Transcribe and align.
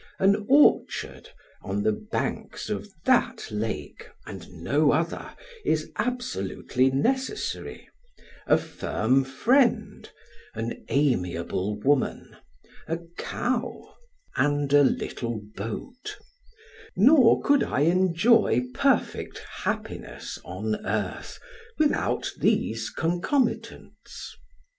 An 0.17 0.47
orchard 0.49 1.29
on 1.61 1.83
the 1.83 1.91
banks 1.91 2.71
of 2.71 2.89
that 3.05 3.51
lake, 3.51 4.09
and 4.25 4.49
no 4.51 4.91
other, 4.91 5.35
is 5.63 5.91
absolutely 5.95 6.89
necessary; 6.89 7.87
a 8.47 8.57
firm 8.57 9.23
friend, 9.23 10.09
an 10.55 10.83
amiable 10.89 11.79
woman, 11.81 12.35
a 12.87 12.97
cow, 13.19 13.93
and 14.35 14.73
a 14.73 14.81
little 14.83 15.39
boat; 15.55 16.17
nor 16.95 17.39
could 17.43 17.61
I 17.61 17.81
enjoy 17.81 18.63
perfect 18.73 19.45
happiness 19.65 20.39
on 20.43 20.83
earth 20.83 21.37
without 21.77 22.31
these 22.39 22.89
concomitants. 22.89 24.35